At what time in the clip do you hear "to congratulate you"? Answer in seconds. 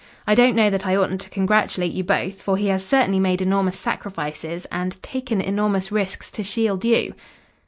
1.21-2.03